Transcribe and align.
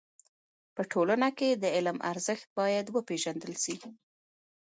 په 0.75 0.81
ټولنه 0.91 1.27
کي 1.37 1.49
د 1.53 1.65
علم 1.75 1.97
ارزښت 2.11 2.45
بايد 2.57 2.85
و 2.89 2.97
پيژندل 3.09 3.53
سي. 3.63 3.75